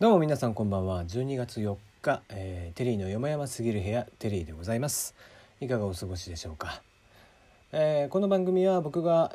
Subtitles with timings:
[0.00, 1.02] どうも皆さんこんばんは。
[1.06, 5.16] 12月4日、えー、テリーの山々すぎる部屋テリーでございます。
[5.60, 6.82] いかがお過ごしでしょうか、
[7.72, 9.34] えー、この番組は僕が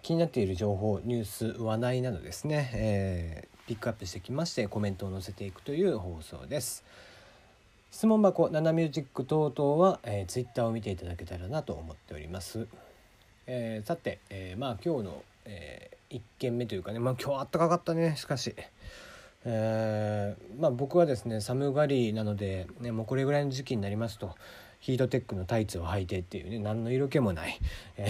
[0.00, 6.82] 気になっている情報ニュース話題などですね、えー、ピックアップしてきましてコメントを載せていくという放送です。
[7.90, 12.68] 質問箱ナナミュージック等々は、えー、ツイッターを見ていただけたらなと思っております、
[13.46, 18.54] えー、さて、えー、まあ今日の、えー、1件目というかねまあ今日あったかかったねしかし。
[19.46, 24.34] えー、まあ、僕はですね寒がりなので、ね、もうこれぐらいの時期になりますと
[24.80, 27.58] ヒートテックのタイツを履いてっていうね何の色気もない、
[27.96, 28.08] え、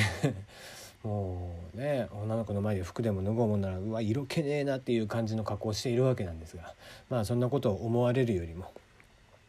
[1.02, 6.74] もうね女の子の前で服でも脱ごうもんならうわ色気ねえなっていう感じの格好をしているわけなんですが
[7.10, 8.71] まあそんなことを思われるよりも。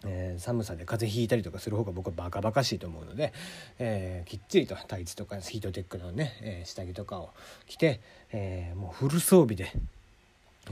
[0.07, 3.33] えー、寒さで風邪ひいたりとかする方が僕はバカバカしいと思うので、
[3.79, 7.31] えー、きっちりとタイツとかヒートテックのね、えー、下着とかを
[7.65, 9.71] 着て、えもうフル装備で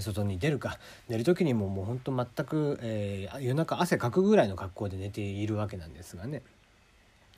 [0.02, 0.80] 外に出るか
[1.10, 6.42] 寝る時にももうほんと全く、えー、夜中汗かくぐらいの格好で寝ているわけなんですがね、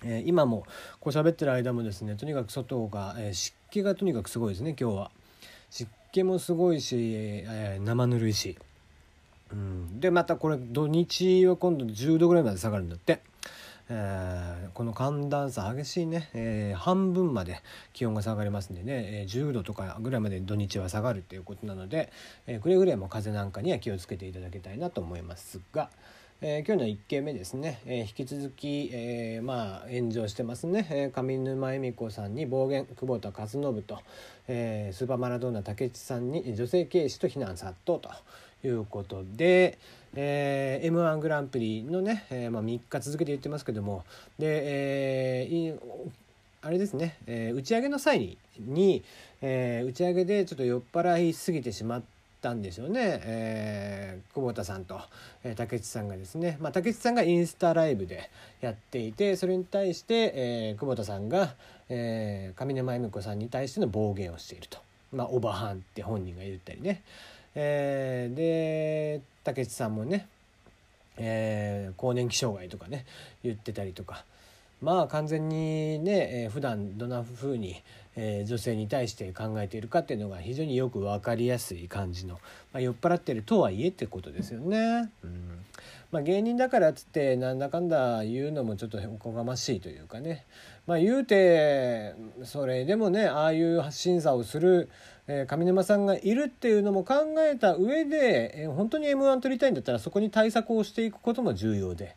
[0.04, 0.66] えー、今も
[1.00, 5.12] こう喋ってる間もですねとにかく外が、えー、湿気がとにかくすごいですね今日は。
[5.70, 8.58] 湿気もすごいし、えー、生ぬるいし、
[9.52, 13.22] うん、でまたこれ土日は今度10度ぐらいまで下がるんだって。
[13.90, 17.62] えー、この寒暖差激しいね、えー、半分まで
[17.94, 22.12] 気温が下がりますんでね、えー、10度とかぐらいまで土日は下がるっていうことなので、
[22.48, 25.90] えくれぐれも風邪なんかには気をつけていただきたいなと思いますが。
[26.42, 34.00] えー、今日の1件目ですね、えー、引き続き、えー、まあ炎上してますね、え上沼恵美子さんに暴言久保田和信と、
[34.50, 38.10] えスーパーマラドーナ武智さんに女性警視と非難殺到と
[38.66, 39.78] いうことで、
[40.16, 44.04] えー、m 1グランプリのね、えーまあ、3日続けて言ってますけども
[44.40, 45.80] で、えー、
[46.62, 49.04] あれですね、えー、打ち上げの際に、
[49.42, 52.04] えー、打ち上げでちょっと酔っ払いすぎてしまっ
[52.42, 55.00] たんでしょうね、えー、久保田さんと、
[55.44, 58.30] えー、竹内さんがですね、まあ、竹内さんがインスタライブで
[58.62, 61.56] やっていてそれに対して、えー、久保田さんが、
[61.90, 64.80] えー、上沼恵美子さんに対しての暴言をしていると。
[65.12, 67.02] まあ、オバハンって本人が言ったりね、
[67.56, 70.28] えー、で武智さんもね、
[71.18, 73.06] えー、更年期障害とかね
[73.44, 74.26] 言ってたりとか。
[74.86, 77.82] まあ完全にね、えー、普段どんな風に、
[78.16, 82.36] えー、女性に対して考えているかっていうのが非常によく分かりやすい感じの、
[82.72, 85.12] まあ、酔っ払ってるとはいえってことですよね。
[85.24, 85.66] うん
[86.12, 90.46] まあ、芸人だからっつってなんだかんだ言うのもちょっとおこがましいというかね、
[90.86, 92.14] まあ、言うて
[92.44, 94.88] それでもねああいう審査をする、
[95.28, 102.16] えー、上沼さんがいるっていうのも考えた上で、えー、本当に m 1取りたいんだったらそこに対策をしていくことも重要で。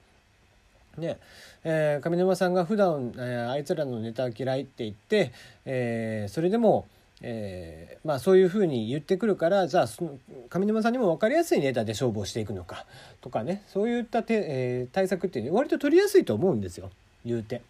[0.98, 1.18] ね。
[1.64, 5.32] えー、上沼さんが普段、えー、あいつらのネタ嫌いって言って、
[5.64, 6.86] えー、それでも
[7.20, 12.86] えー、まあそういうふうに言ってくるからじゃあその上沼さんにも分かりやすいネタで勝負をしていくのか
[13.20, 13.62] とかね。
[13.68, 16.90] そういったて、えー、対策っていうのは割と取りやすいと思うんですよ。
[17.24, 17.62] 言うて。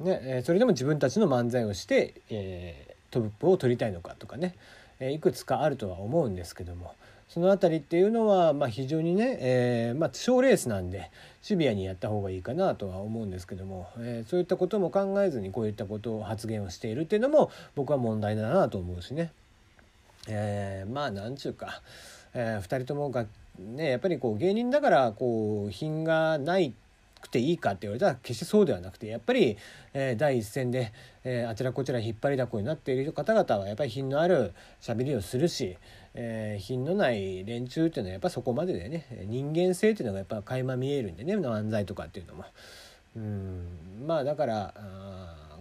[0.00, 0.20] ね。
[0.22, 4.54] えー、それでも自分たちの漫才をして、えー、トップを取りたいのかとかね、
[5.00, 6.94] えー、いくつかあるとは思うんですけども。
[7.34, 11.10] その辺りっていうのは、まあ、非常にね、えーまあ、賞レースなんで
[11.42, 19.32] シビアにやった方がいいかなとは思うんですけども、えー、そういったことも考えずにこういったことを発言をしているっていうのも僕は問題だなと思うしね。
[20.28, 21.82] えー、まあなんちゅうか、
[22.34, 23.26] えー、2人ともが
[23.58, 26.72] ねやっぱりこう芸人だからこう品がない
[27.20, 29.56] くていいかって言われたら決してそうではなくてやっぱり、
[29.92, 30.92] え、第一線で、
[31.24, 35.76] え、あちらこちら引っ張りだこになっている方々はやっぱり品のあるしゃべりをするし、
[36.14, 39.06] えー、品のない連中っていうのはやっぱそこまででね。
[39.26, 41.36] 人間性っていうのがやっぱ垣間見えるんでね。
[41.36, 42.44] 漫才とかっていうのも。
[43.16, 44.06] うん。
[44.06, 44.74] まあだから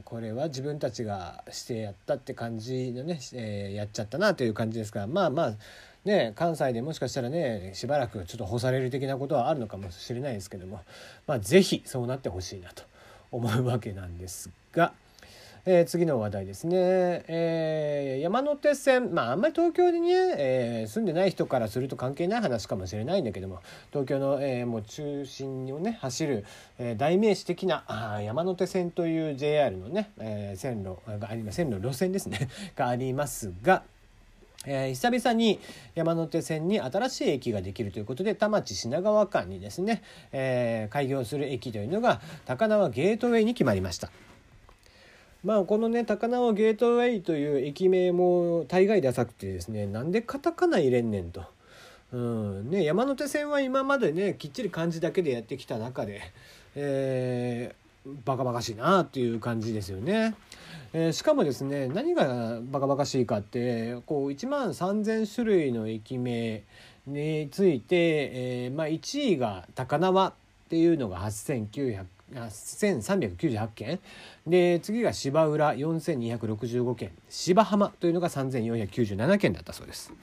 [0.06, 5.08] これは自分たちがしてやったって感じのね、えー、やっちゃったなという感じですから。
[5.08, 5.54] まあまあ
[6.06, 10.82] ね、関西でもしかしたらねしばらくちょっと干される的なことはあるのかもしれないですけども、
[11.28, 12.84] まあ、是非そうなってほしいなと
[13.32, 14.94] 思うわけなんですが。
[15.66, 16.76] えー、次の話題ですね、
[17.28, 26.46] えー、山手線まああんまり東京にね、えー、住んでない人からすると関係ない話かもしれないんだけども東京の、えー、もう中心をね走る、
[26.80, 33.84] えー、代名詞的なあ山手線という JR のね、えー、線路があります線路路線ですね がありますが。
[34.66, 35.60] えー、久々に
[35.94, 40.02] 山手線に新しい駅ができるということで田町品川間にですね、
[40.32, 44.10] えー、開業する駅というのが高輪ゲートウェイに決まりました。
[45.44, 51.44] まあこのね高輪ゲートウェイという駅名も大概ダサくてですねなんでカタカナ入れんねんと。
[52.14, 56.22] うんね、山手線は今までねきっちり漢字だけでやってきた中で、
[56.76, 60.36] えー、バカバカしいなっていう感じですよね。
[60.94, 66.62] えー、しかもですね何がバカバカしいかってこう1万3,000種類の駅名
[67.08, 70.34] について、えーまあ、1位が高輪っ
[70.70, 74.00] ていうのが8900 1398件
[74.48, 80.14] で次が芝浦4265件芝浜というのが3497件だったそうです。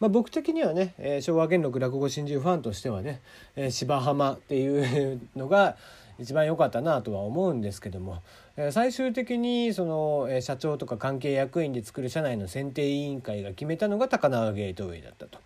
[0.00, 3.20] まあ、僕的にはね、えー、昭和元禄落語真珠ファンとしてはね、
[3.56, 5.76] えー、芝浜っていうのが
[6.20, 8.22] 一番良かったなとは思うんですけども、
[8.56, 15.38] えー、最終的にその、えー、社長とか関係役員で作る社内の選定委員会が決めたのが高輪ゲートウェイだったと。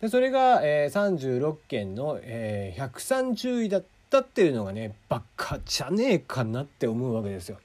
[0.00, 7.58] でそれが、えー、36件の、えー、130位だったっていうのがねバカじゃねえかなって思うわけですよ。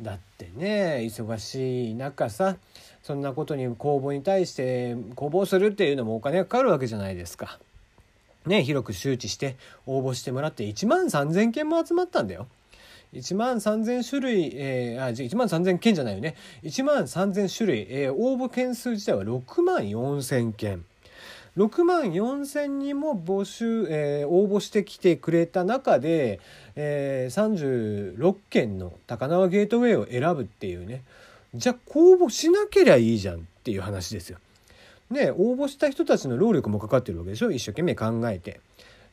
[0.00, 2.56] だってね忙しい中さ
[3.02, 7.58] そんなことに公募に対して公募するっていうのもお金がかかるわけじゃないですか。
[8.46, 9.56] ね広く周知して
[9.86, 12.46] 応募してもらって1万3,000件も集まったんだよ。
[13.12, 20.84] 1万3,000種類、えー、あ1万3,000件じゃないよね1万3,000種類、えー、応募件数自体は6万4,000件。
[21.56, 26.40] 6万4千人も募集、えー、応募してきてくれた中で、
[26.76, 31.02] えー、36件の高輪ゲートウェイを選ぶっていうね
[31.54, 34.38] じゃあ公募しなけりゃいいじゃんっていう話ですよ。
[35.10, 37.50] ね応募した人たちの労力もかかってるわけでしょ？
[37.50, 38.60] 一生懸命考えて。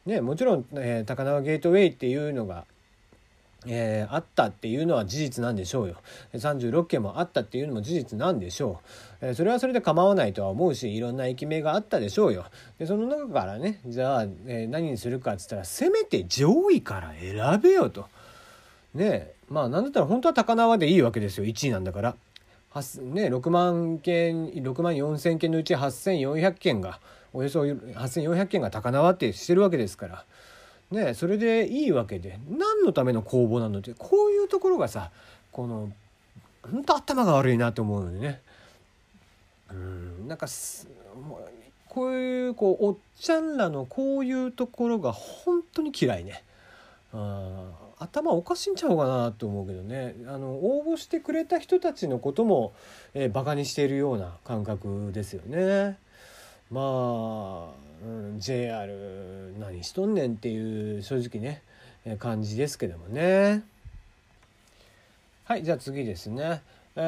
[0.06, 2.64] ねもちろん、えー、高輪ゲートウェイっていうのが
[3.68, 5.96] えー、あったっていうのは事実なんでしょうよ。
[6.34, 8.80] 36件もあったっていうのも事実なんでしょ
[9.22, 12.46] う、えー、それはそれで構わないとは思うしいろんな駅名があったでしょうよ。
[12.78, 18.06] でその中からねじゃあ、えー、何にするかっつったらせめて上位から選べよと。
[18.94, 21.46] ねまあなんだったら本当は高輪でいいわけですよ。
[21.46, 22.16] 1位なんだから。
[23.02, 27.00] ね、6万件6万4,000件のうち8,400件が
[27.34, 30.26] およそ8,400件が高輪ってしてるわけですから。
[30.92, 35.12] ねそれでいいわけで何のための公募なのってこういうところがさ
[35.52, 35.92] この
[36.64, 38.42] 本当頭が悪いなと思うのでね
[39.72, 40.48] うんなんか
[41.88, 46.44] こういうこうおっちゃんらのこういうところが本当に嫌いね。
[47.12, 52.72] あ頭おかしいんちゃうかなと思うけどねあの応募してくれた人たちのことも、
[53.14, 55.98] えー、バカにしているような感覚ですよね。
[56.72, 61.62] まあうん、JR 何しとんねんっていう正直ね
[62.18, 63.64] 感じですけどもね。
[65.44, 66.62] はいじゃあ次ですね、
[66.96, 67.00] え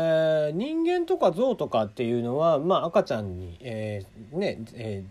[0.52, 5.04] ー、人間とか象とかっていうのはまあ赤ちゃんに、えー、ね、え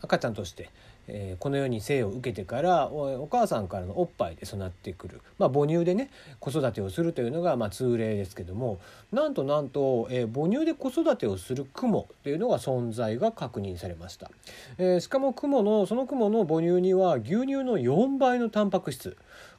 [0.00, 0.70] ー、赤ちゃんとして
[1.08, 8.78] えー、この世に生を受けてからお母さんからのおっぱいで育ってくる、まあ、母乳でね子育てをするというのがまあ通例ですけども
[9.12, 14.30] なんとなんと、えー、母乳で子育てをするクモというのが存在が確認されました、
[14.78, 19.16] えー、しかもクモのそのクモの母乳には牛乳の4倍のタンパク質。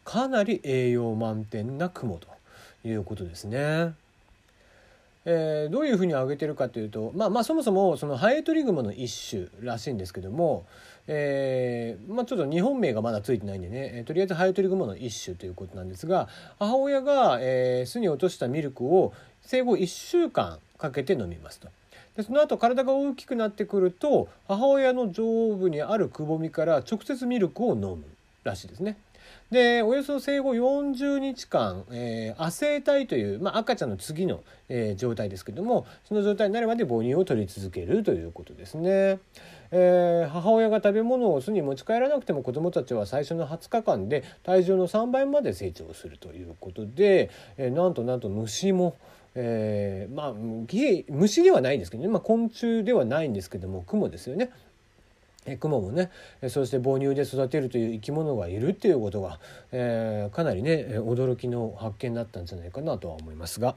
[0.10, 2.28] かなり栄養満点なクモと
[2.84, 3.94] いうことですね。
[5.31, 10.65] えー、どういうふうに挙げてるかというと、まあ、まあそもそもそのハエトリグモの一種らしいんですけども、
[11.05, 21.67] えーまあ、ちょっと日本名がまだついてないんでね、えー、とりあえずハエトリグモの一種ということなんですが母親が、え、巣に落としたミルクを生後1週間かけて飲みますと。
[22.17, 28.03] でその後体が大きくなってくると母親の上部にあるくぼみから直接ミルクを飲む
[28.43, 28.97] らしいですね。
[29.51, 39.19] でおよそ生後40日間、えー、亜生体という、まあ、赤ちゃんの次の、えー、状態ですけどもその状態になるまで母乳を取り続けるということですね。
[39.71, 48.98] えー、母親が食べ物を巣に持ち帰らなくても子どもたちは最初の20日間で体重の3倍まで成長するということで、えー、なんとなんと虫も、
[49.36, 54.51] えー、まあ虫ではないんですけどね、まあ、昆虫ではないんですけどもクモですよね。
[55.58, 56.12] クモもね
[56.50, 59.39] そして母乳で育てるという生き物がいるっていうことが、
[59.72, 63.75] えー、かなりね驚きの発見だったんじゃないかなとは思いますが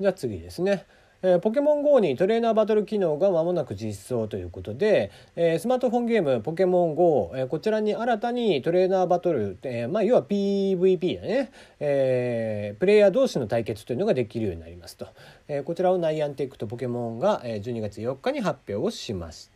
[0.00, 0.84] じゃあ次ですね。
[1.26, 15.06] えー、ポケモン GO にトレーナーバトル機能が間もなく実装ということで、えー、スマートフォンゲームポケモン GO、えー、こちらに新たにトレーナーバトル、えー、まあ要は PVP だね、えー、プレイヤー同士の対決というのができるようになりますと、
[15.48, 19.53] え、こちらをナイアンテックとポケモンが12月4日に発表をしました。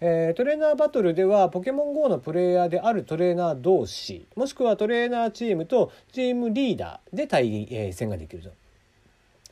[0.00, 8.50] えー、トレーナーバトルではポケモン GO のプレイヤーであるトレーナー同士もしくはトレーナーチームとチームリーダーで対戦ができると。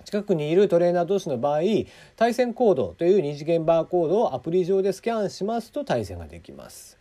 [0.05, 1.61] 近くにいるトレーナー同士の場合
[2.17, 6.99] 対戦コードという二次元バーコードをアプリ上でスキャンしますと対戦ができます。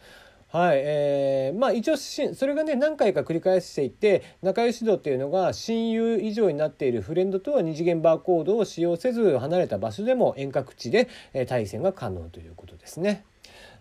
[0.52, 11.08] はい、えー、まあ一応それがね何回か繰り返していって仲良し度っていうのが親友以上になっているフレンドとは二次元バーコードを使用せず離れた場所でも遠隔地で
[11.48, 13.24] 対戦が可能ということですね。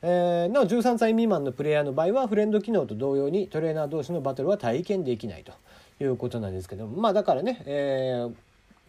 [0.03, 5.53] えー、なお13歳未満のプレイヤーの場合はフレンド機能と同様にトレーナー同士のバトルは体験できないと
[6.03, 8.35] いうことなんですけどまあだからね、えー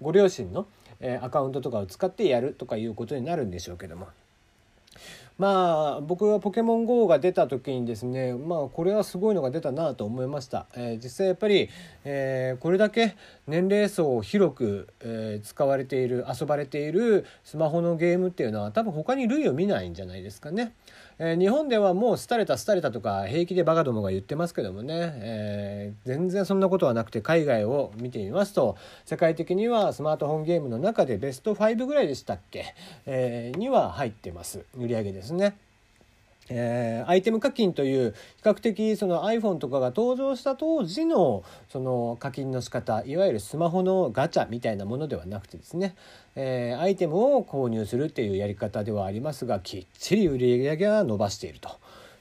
[0.01, 0.67] ご両親の、
[0.99, 4.07] えアカウントとかを使ってやるとかいうことになるんでしょうけども。
[5.41, 11.67] まあ僕はポケモン GO が出た時にですねまあこれはすごいのが出たなと思いました、えー、実際やっぱり、
[12.03, 13.15] えー、これだけ
[13.47, 20.75] 年齢層を広く、えー、使われている遊ばれているスマホのゲームっていうのは多分他に類を見ないんじゃないですかね、
[21.23, 28.75] え日本ではもう廃れた廃れたとか平気でバカどもが言ってますけどもね、え全然そんなことはなくて海外を見てみますと
[29.05, 32.73] 世界的にはスマートフォンゲームの中でベスト5ぐらいでしたっけ、
[33.05, 34.65] えには入ってます。
[34.75, 35.55] 売り上げですね。
[36.53, 45.95] えー、アイテム課金という比較的その iPhone とかが登場した当時のその課金の仕方いわゆるスマホのガチャみたいなものではなくてですね、
[46.35, 51.69] えー、アイテムを購入するっていうやり方ではありますがきっちり売り上げが伸ばしていると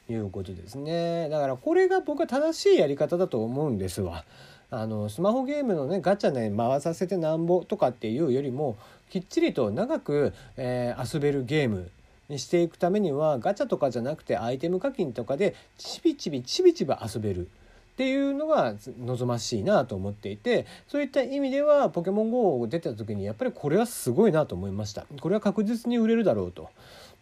[0.08, 4.24] いうことですねだからこれが僕は正しいやり方だと思うんですわ。
[4.72, 8.76] あのスマホゲームのねガチャね回させてなんぼとかっていうよりも
[9.10, 11.90] きっちりと長く、えー、遊べるゲーム
[12.38, 25.06] していくためにはガチャとかじゃなくてアイテム課金とかでちびちびちびちび遊べるっていうのが望ましいなと思っていてそういった意味ではポケモン GO 出た時にやっぱりこれはすごいなと思いました。
[25.20, 26.70] これは確実に売れるだろうと。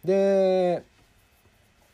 [0.05, 0.83] で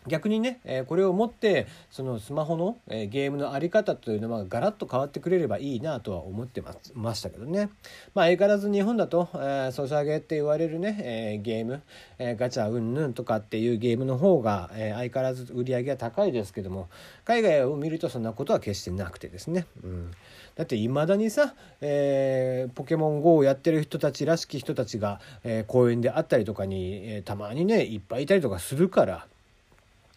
[0.08, 7.70] 逆にね、えこれを持ってそのスマホの、えゲームの在り方というのはガラッと変わってくれればいいなとは思ってますましたけどね
[8.14, 11.82] まあ相変わらず日本だと、えソシャゲって言われるね、えゲーム、
[12.20, 16.90] えガチャうんぬんとかっていうゲームの方が、え相変わらず売り上げが高いですけども
[17.24, 20.12] 海外を見るとそんなことは決してなくてですね、うん、
[20.56, 29.28] だっていまだにさ、えー、ポケモン GO をやってる人たちらしき人たちが、え、公園であったりとかに、え、たまにねいっぱいいたりとかするから。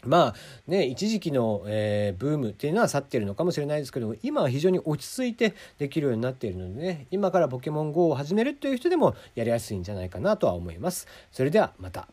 [0.05, 0.35] まあ
[0.67, 11.07] ね一時期の、えー、ブームっていうのは去ってるのかもしれないですけど今は非常に落ち着いてできるようになっているのでね今からポケモン GO を始めるという人でもやりやすいんじゃないかなとは思います。
[11.33, 12.09] それではまた。